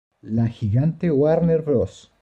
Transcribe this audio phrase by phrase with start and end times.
[0.23, 2.09] La gigante Warner Bros.